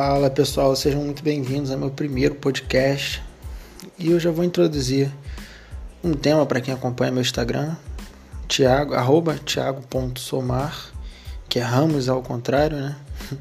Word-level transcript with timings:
Fala 0.00 0.30
pessoal, 0.30 0.76
sejam 0.76 1.02
muito 1.02 1.24
bem-vindos 1.24 1.72
ao 1.72 1.76
meu 1.76 1.90
primeiro 1.90 2.36
podcast. 2.36 3.20
E 3.98 4.12
eu 4.12 4.20
já 4.20 4.30
vou 4.30 4.44
introduzir 4.44 5.10
um 6.04 6.14
tema 6.14 6.46
para 6.46 6.60
quem 6.60 6.72
acompanha 6.72 7.10
meu 7.10 7.20
Instagram, 7.20 7.74
Thiago, 8.46 8.94
arroba 8.94 9.34
thiago.somar, 9.44 10.92
que 11.48 11.58
é 11.58 11.62
Ramos 11.62 12.08
ao 12.08 12.22
contrário, 12.22 12.76
né? 12.78 12.96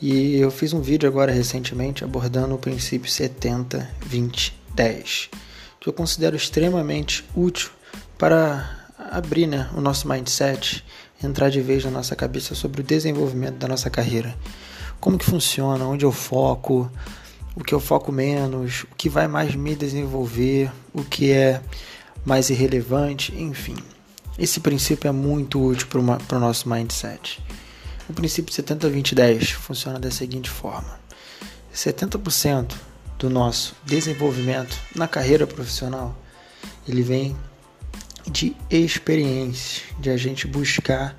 E 0.00 0.36
eu 0.36 0.48
fiz 0.52 0.72
um 0.72 0.80
vídeo 0.80 1.08
agora 1.08 1.32
recentemente 1.32 2.04
abordando 2.04 2.54
o 2.54 2.58
princípio 2.58 3.10
70, 3.10 3.90
20, 4.06 4.56
10, 4.76 5.30
que 5.80 5.88
eu 5.88 5.92
considero 5.92 6.36
extremamente 6.36 7.24
útil 7.34 7.70
para 8.16 8.86
abrir 9.10 9.48
né, 9.48 9.68
o 9.74 9.80
nosso 9.80 10.08
mindset, 10.08 10.84
entrar 11.20 11.50
de 11.50 11.60
vez 11.60 11.84
na 11.84 11.90
nossa 11.90 12.14
cabeça 12.14 12.54
sobre 12.54 12.80
o 12.80 12.84
desenvolvimento 12.84 13.56
da 13.56 13.66
nossa 13.66 13.90
carreira 13.90 14.36
como 15.00 15.18
que 15.18 15.24
funciona, 15.24 15.84
onde 15.84 16.04
eu 16.04 16.12
foco, 16.12 16.90
o 17.54 17.62
que 17.62 17.74
eu 17.74 17.80
foco 17.80 18.12
menos, 18.12 18.84
o 18.84 18.94
que 18.96 19.08
vai 19.08 19.26
mais 19.26 19.54
me 19.54 19.74
desenvolver, 19.74 20.70
o 20.92 21.02
que 21.02 21.30
é 21.30 21.60
mais 22.24 22.50
irrelevante, 22.50 23.34
enfim. 23.34 23.76
Esse 24.38 24.60
princípio 24.60 25.08
é 25.08 25.12
muito 25.12 25.60
útil 25.60 25.86
para 25.88 26.36
o 26.36 26.40
nosso 26.40 26.68
mindset. 26.68 27.42
O 28.08 28.12
princípio 28.12 28.54
70-20-10 28.54 29.52
funciona 29.52 29.98
da 29.98 30.10
seguinte 30.10 30.48
forma: 30.48 30.98
70% 31.74 32.74
do 33.18 33.28
nosso 33.28 33.74
desenvolvimento 33.84 34.78
na 34.94 35.08
carreira 35.08 35.46
profissional 35.46 36.16
ele 36.88 37.02
vem 37.02 37.36
de 38.30 38.56
experiências, 38.70 39.82
de 40.00 40.10
a 40.10 40.16
gente 40.16 40.46
buscar 40.46 41.16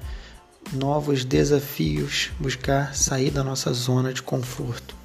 novos 0.74 1.26
desafios, 1.26 2.32
buscar 2.40 2.96
sair 2.96 3.32
da 3.32 3.44
nossa 3.44 3.74
zona 3.74 4.14
de 4.14 4.22
conforto. 4.22 4.96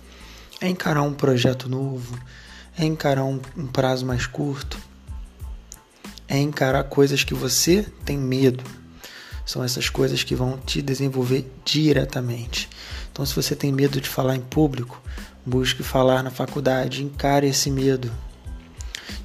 É 0.60 0.68
encarar 0.68 1.02
um 1.02 1.12
projeto 1.12 1.68
novo, 1.68 2.18
é 2.76 2.84
encarar 2.84 3.24
um, 3.24 3.40
um 3.56 3.66
prazo 3.66 4.04
mais 4.04 4.26
curto, 4.26 4.78
é 6.28 6.38
encarar 6.38 6.84
coisas 6.84 7.24
que 7.24 7.34
você 7.34 7.86
tem 8.04 8.18
medo. 8.18 8.64
São 9.44 9.62
essas 9.62 9.90
coisas 9.90 10.22
que 10.22 10.34
vão 10.34 10.58
te 10.58 10.80
desenvolver 10.80 11.50
diretamente. 11.64 12.68
Então, 13.12 13.26
se 13.26 13.34
você 13.34 13.54
tem 13.54 13.70
medo 13.70 14.00
de 14.00 14.08
falar 14.08 14.36
em 14.36 14.40
público, 14.40 15.00
busque 15.44 15.82
falar 15.82 16.22
na 16.22 16.30
faculdade, 16.30 17.02
encare 17.02 17.46
esse 17.46 17.70
medo. 17.70 18.10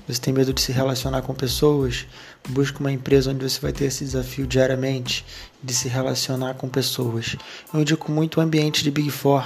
Você 0.10 0.20
tem 0.20 0.34
medo 0.34 0.52
de 0.52 0.60
se 0.60 0.72
relacionar 0.72 1.22
com 1.22 1.36
pessoas, 1.36 2.08
Busque 2.48 2.80
uma 2.80 2.92
empresa 2.92 3.30
onde 3.30 3.48
você 3.48 3.60
vai 3.60 3.72
ter 3.72 3.86
esse 3.86 4.04
desafio 4.04 4.48
diariamente 4.48 5.24
de 5.62 5.72
se 5.72 5.88
relacionar 5.88 6.56
com 6.56 6.68
pessoas. 6.68 7.36
Eu 7.72 7.82
indico 7.82 8.12
muito 8.12 8.38
o 8.38 8.42
ambiente 8.42 8.84
de 8.84 8.90
Big 8.90 9.12
Four, 9.12 9.46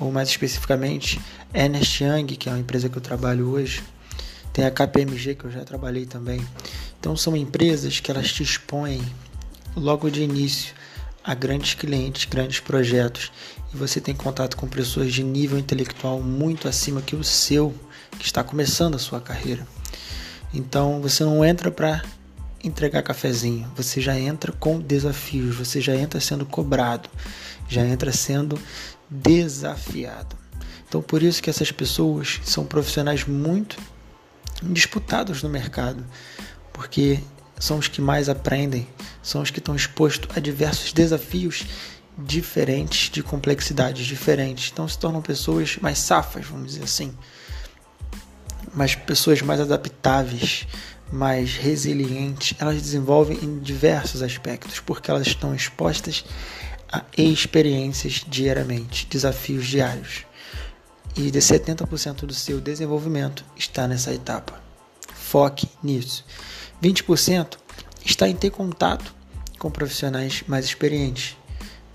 ou 0.00 0.10
mais 0.10 0.30
especificamente 0.30 1.20
Ernest 1.52 2.02
Young, 2.02 2.26
que 2.28 2.48
é 2.48 2.52
uma 2.52 2.60
empresa 2.60 2.88
que 2.88 2.96
eu 2.96 3.02
trabalho 3.02 3.50
hoje. 3.50 3.82
Tem 4.54 4.64
a 4.64 4.70
KPMG, 4.70 5.34
que 5.34 5.44
eu 5.44 5.50
já 5.50 5.64
trabalhei 5.64 6.06
também. 6.06 6.40
Então 6.98 7.14
são 7.14 7.36
empresas 7.36 8.00
que 8.00 8.10
elas 8.10 8.32
te 8.32 8.42
expõem 8.42 9.02
logo 9.76 10.08
de 10.08 10.22
início 10.22 10.74
a 11.22 11.34
grandes 11.34 11.74
clientes, 11.74 12.24
grandes 12.24 12.58
projetos, 12.58 13.30
e 13.74 13.76
você 13.76 14.00
tem 14.00 14.14
contato 14.14 14.56
com 14.56 14.66
pessoas 14.66 15.12
de 15.12 15.22
nível 15.22 15.58
intelectual 15.58 16.22
muito 16.22 16.66
acima 16.66 17.02
que 17.02 17.14
o 17.14 17.22
seu, 17.22 17.74
que 18.18 18.24
está 18.24 18.42
começando 18.42 18.94
a 18.94 18.98
sua 18.98 19.20
carreira. 19.20 19.66
Então 20.52 21.00
você 21.00 21.24
não 21.24 21.44
entra 21.44 21.70
para 21.70 22.02
entregar 22.62 23.02
cafezinho, 23.02 23.70
você 23.76 24.00
já 24.00 24.18
entra 24.18 24.52
com 24.52 24.80
desafios, 24.80 25.54
você 25.54 25.80
já 25.80 25.94
entra 25.94 26.20
sendo 26.20 26.44
cobrado, 26.44 27.08
já 27.68 27.84
entra 27.84 28.12
sendo 28.12 28.58
desafiado. 29.08 30.36
Então 30.88 31.02
por 31.02 31.22
isso 31.22 31.42
que 31.42 31.50
essas 31.50 31.70
pessoas 31.70 32.40
são 32.44 32.64
profissionais 32.64 33.24
muito 33.26 33.76
disputados 34.62 35.42
no 35.42 35.48
mercado, 35.48 36.04
porque 36.72 37.20
são 37.60 37.78
os 37.78 37.88
que 37.88 38.00
mais 38.00 38.28
aprendem, 38.28 38.88
são 39.22 39.42
os 39.42 39.50
que 39.50 39.58
estão 39.58 39.76
expostos 39.76 40.36
a 40.36 40.40
diversos 40.40 40.92
desafios 40.92 41.66
diferentes, 42.16 43.10
de 43.10 43.22
complexidades 43.22 44.06
diferentes. 44.06 44.70
Então 44.72 44.88
se 44.88 44.98
tornam 44.98 45.22
pessoas 45.22 45.76
mais 45.80 45.98
safas, 45.98 46.46
vamos 46.46 46.72
dizer 46.72 46.84
assim 46.84 47.14
mas 48.78 48.94
pessoas 48.94 49.42
mais 49.42 49.58
adaptáveis, 49.58 50.64
mais 51.10 51.56
resilientes, 51.56 52.56
elas 52.60 52.80
desenvolvem 52.80 53.36
em 53.42 53.58
diversos 53.58 54.22
aspectos, 54.22 54.78
porque 54.78 55.10
elas 55.10 55.26
estão 55.26 55.52
expostas 55.52 56.24
a 56.92 57.02
experiências 57.16 58.24
diariamente, 58.28 59.04
desafios 59.10 59.66
diários. 59.66 60.24
E 61.16 61.28
de 61.28 61.40
70% 61.40 62.24
do 62.24 62.32
seu 62.32 62.60
desenvolvimento 62.60 63.44
está 63.56 63.88
nessa 63.88 64.14
etapa. 64.14 64.62
Foque 65.12 65.68
nisso. 65.82 66.24
20% 66.80 67.58
está 68.04 68.28
em 68.28 68.36
ter 68.36 68.50
contato 68.50 69.12
com 69.58 69.72
profissionais 69.72 70.44
mais 70.46 70.64
experientes, 70.64 71.36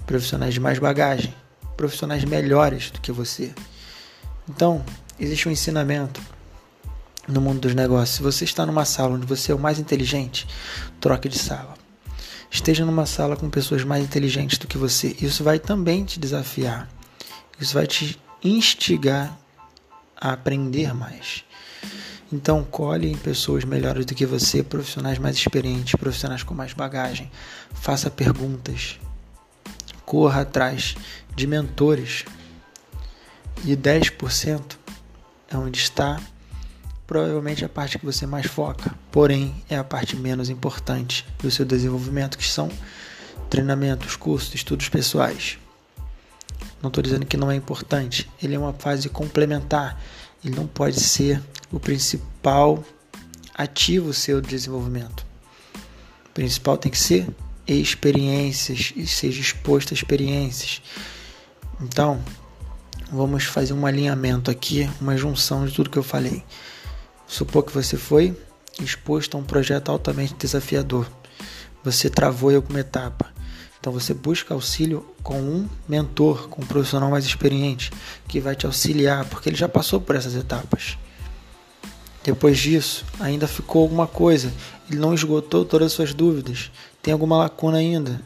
profissionais 0.05 0.53
de 0.53 0.59
mais 0.59 0.79
bagagem, 0.79 1.33
profissionais 1.77 2.25
melhores 2.25 2.91
do 2.91 2.99
que 2.99 3.13
você. 3.13 3.53
Então, 4.49 4.83
existe 5.17 5.47
um 5.47 5.51
ensinamento 5.51 6.21
no 7.27 7.41
mundo 7.41 7.61
dos 7.61 7.75
negócios. 7.75 8.17
Se 8.17 8.23
você 8.23 8.43
está 8.43 8.65
numa 8.65 8.85
sala 8.85 9.15
onde 9.15 9.25
você 9.25 9.51
é 9.51 9.55
o 9.55 9.59
mais 9.59 9.79
inteligente, 9.79 10.47
troque 10.99 11.29
de 11.29 11.37
sala. 11.37 11.75
Esteja 12.49 12.85
numa 12.85 13.05
sala 13.05 13.35
com 13.35 13.49
pessoas 13.49 13.83
mais 13.83 14.03
inteligentes 14.03 14.57
do 14.57 14.67
que 14.67 14.77
você. 14.77 15.15
Isso 15.19 15.43
vai 15.43 15.57
também 15.57 16.03
te 16.03 16.19
desafiar. 16.19 16.87
Isso 17.59 17.73
vai 17.73 17.87
te 17.87 18.19
instigar 18.43 19.37
a 20.15 20.33
aprender 20.33 20.93
mais. 20.93 21.43
Então, 22.31 22.63
colhe 22.63 23.11
em 23.11 23.17
pessoas 23.17 23.63
melhores 23.63 24.05
do 24.05 24.15
que 24.15 24.25
você, 24.25 24.63
profissionais 24.63 25.19
mais 25.19 25.35
experientes, 25.35 25.95
profissionais 25.95 26.43
com 26.43 26.53
mais 26.53 26.73
bagagem. 26.73 27.31
Faça 27.73 28.09
perguntas. 28.09 28.99
Corra 30.05 30.41
atrás 30.41 30.95
de 31.35 31.45
mentores. 31.45 32.25
E 33.63 33.75
10% 33.75 34.77
é 35.49 35.57
onde 35.57 35.79
está 35.79 36.19
provavelmente 37.13 37.61
é 37.61 37.67
a 37.67 37.69
parte 37.69 37.99
que 37.99 38.05
você 38.07 38.25
mais 38.25 38.47
foca, 38.47 38.91
porém 39.11 39.53
é 39.69 39.77
a 39.77 39.83
parte 39.83 40.15
menos 40.15 40.49
importante 40.49 41.23
do 41.37 41.51
seu 41.51 41.63
desenvolvimento, 41.63 42.39
que 42.39 42.47
são 42.47 42.71
treinamentos, 43.51 44.15
cursos, 44.15 44.55
estudos 44.55 44.89
pessoais. 44.89 45.59
Não 46.81 46.87
estou 46.87 47.03
dizendo 47.03 47.23
que 47.23 47.37
não 47.37 47.51
é 47.51 47.55
importante, 47.55 48.27
ele 48.41 48.55
é 48.55 48.59
uma 48.59 48.73
fase 48.73 49.09
complementar, 49.09 50.01
ele 50.43 50.55
não 50.55 50.65
pode 50.65 50.99
ser 50.99 51.39
o 51.71 51.79
principal 51.79 52.83
ativo 53.53 54.11
seu 54.11 54.41
desenvolvimento. 54.41 55.23
O 56.25 56.29
principal 56.33 56.77
tem 56.77 56.91
que 56.91 56.97
ser 56.97 57.27
experiências 57.67 58.91
e 58.95 59.05
seja 59.05 59.39
exposto 59.39 59.91
a 59.91 59.93
experiências. 59.93 60.81
Então, 61.79 62.19
vamos 63.11 63.43
fazer 63.43 63.73
um 63.73 63.85
alinhamento 63.85 64.49
aqui, 64.49 64.89
uma 64.99 65.15
junção 65.15 65.63
de 65.67 65.75
tudo 65.75 65.91
que 65.91 65.97
eu 65.99 66.03
falei. 66.03 66.43
Supor 67.33 67.63
que 67.63 67.73
você 67.73 67.97
foi 67.97 68.39
exposto 68.79 69.35
a 69.35 69.39
um 69.39 69.43
projeto 69.43 69.89
altamente 69.89 70.35
desafiador. 70.35 71.09
Você 71.83 72.07
travou 72.07 72.51
em 72.51 72.57
alguma 72.57 72.81
etapa. 72.81 73.33
Então 73.79 73.91
você 73.91 74.13
busca 74.13 74.53
auxílio 74.53 75.03
com 75.23 75.41
um 75.41 75.67
mentor, 75.89 76.47
com 76.47 76.61
um 76.61 76.65
profissional 76.67 77.09
mais 77.09 77.25
experiente, 77.25 77.91
que 78.27 78.39
vai 78.39 78.55
te 78.55 78.67
auxiliar, 78.67 79.25
porque 79.25 79.49
ele 79.49 79.55
já 79.55 79.67
passou 79.67 79.99
por 79.99 80.15
essas 80.15 80.35
etapas. 80.35 80.95
Depois 82.23 82.59
disso, 82.59 83.03
ainda 83.19 83.47
ficou 83.47 83.81
alguma 83.81 84.05
coisa, 84.05 84.53
ele 84.87 84.99
não 84.99 85.11
esgotou 85.11 85.65
todas 85.65 85.87
as 85.87 85.93
suas 85.93 86.13
dúvidas, 86.13 86.69
tem 87.01 87.13
alguma 87.13 87.35
lacuna 87.35 87.79
ainda. 87.79 88.21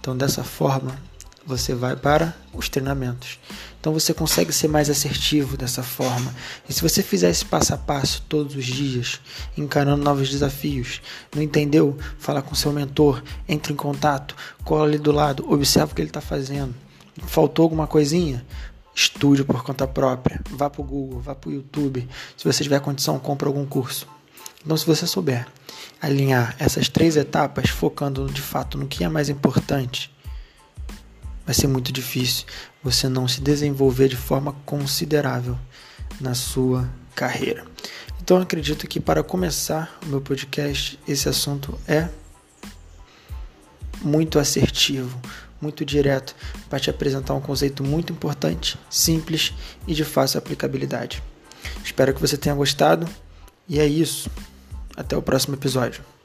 Então, 0.00 0.16
dessa 0.16 0.42
forma, 0.42 0.98
você 1.46 1.74
vai 1.74 1.96
para 1.96 2.36
os 2.52 2.68
treinamentos. 2.68 3.38
Então 3.80 3.92
você 3.92 4.12
consegue 4.12 4.52
ser 4.52 4.66
mais 4.66 4.90
assertivo 4.90 5.56
dessa 5.56 5.82
forma. 5.82 6.34
E 6.68 6.72
se 6.72 6.82
você 6.82 7.02
fizer 7.02 7.30
esse 7.30 7.44
passo 7.44 7.72
a 7.72 7.78
passo 7.78 8.22
todos 8.28 8.56
os 8.56 8.64
dias, 8.64 9.20
encarando 9.56 10.02
novos 10.02 10.28
desafios, 10.28 11.00
não 11.34 11.40
entendeu? 11.40 11.96
Fala 12.18 12.42
com 12.42 12.54
seu 12.54 12.72
mentor, 12.72 13.22
entre 13.48 13.72
em 13.72 13.76
contato, 13.76 14.34
cola 14.64 14.84
ali 14.84 14.98
do 14.98 15.12
lado, 15.12 15.50
observa 15.50 15.92
o 15.92 15.94
que 15.94 16.02
ele 16.02 16.08
está 16.10 16.20
fazendo. 16.20 16.74
Faltou 17.26 17.62
alguma 17.62 17.86
coisinha? 17.86 18.44
Estude 18.92 19.44
por 19.44 19.62
conta 19.62 19.86
própria. 19.86 20.40
Vá 20.50 20.68
para 20.68 20.80
o 20.80 20.84
Google, 20.84 21.20
vá 21.20 21.34
para 21.34 21.50
o 21.50 21.52
YouTube. 21.52 22.08
Se 22.36 22.44
você 22.44 22.64
tiver 22.64 22.80
condição, 22.80 23.18
compre 23.18 23.46
algum 23.46 23.64
curso. 23.64 24.08
Então, 24.64 24.76
se 24.76 24.84
você 24.84 25.06
souber 25.06 25.46
alinhar 26.02 26.56
essas 26.58 26.88
três 26.88 27.16
etapas, 27.16 27.70
focando 27.70 28.26
de 28.26 28.42
fato 28.42 28.76
no 28.76 28.88
que 28.88 29.04
é 29.04 29.08
mais 29.08 29.28
importante, 29.28 30.10
vai 31.46 31.54
ser 31.54 31.68
muito 31.68 31.92
difícil 31.92 32.44
você 32.82 33.08
não 33.08 33.26
se 33.26 33.40
desenvolver 33.40 34.08
de 34.08 34.16
forma 34.16 34.52
considerável 34.66 35.56
na 36.20 36.34
sua 36.34 36.88
carreira. 37.14 37.64
Então 38.20 38.38
acredito 38.38 38.88
que 38.88 38.98
para 38.98 39.22
começar 39.22 39.96
o 40.04 40.08
meu 40.08 40.20
podcast, 40.20 40.98
esse 41.06 41.28
assunto 41.28 41.78
é 41.86 42.08
muito 44.02 44.38
assertivo, 44.38 45.18
muito 45.60 45.84
direto 45.84 46.34
para 46.68 46.80
te 46.80 46.90
apresentar 46.90 47.34
um 47.34 47.40
conceito 47.40 47.82
muito 47.82 48.12
importante, 48.12 48.78
simples 48.90 49.54
e 49.86 49.94
de 49.94 50.04
fácil 50.04 50.38
aplicabilidade. 50.38 51.22
Espero 51.84 52.12
que 52.12 52.20
você 52.20 52.36
tenha 52.36 52.54
gostado 52.54 53.08
e 53.68 53.78
é 53.78 53.86
isso. 53.86 54.28
Até 54.96 55.16
o 55.16 55.22
próximo 55.22 55.54
episódio. 55.54 56.15